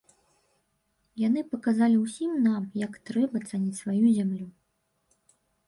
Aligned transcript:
Яны 1.27 1.43
паказалі 1.51 1.97
ўсім 2.05 2.33
нам, 2.47 2.61
як 2.85 2.97
трэба 3.13 3.37
цаніць 3.49 3.79
сваю 3.83 4.01
зямлю! 4.17 4.47